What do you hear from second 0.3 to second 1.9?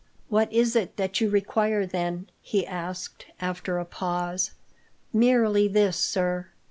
is it that you require,